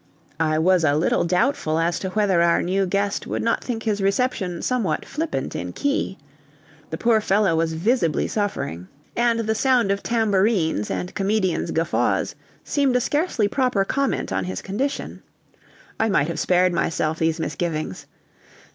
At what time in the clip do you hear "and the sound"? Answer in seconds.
9.15-9.91